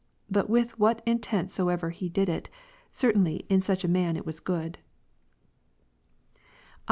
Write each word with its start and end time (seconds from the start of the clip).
But 0.31 0.49
with 0.49 0.79
what 0.79 1.03
intent 1.05 1.51
soever 1.51 1.91
he 1.91 2.09
did 2.09 2.27
it, 2.27 2.49
certainly 2.89 3.45
in 3.49 3.61
such 3.61 3.83
a 3.83 3.87
man 3.87 4.17
it 4.17 4.25
was 4.25 4.39
good. 4.39 4.79
4. 6.37 6.41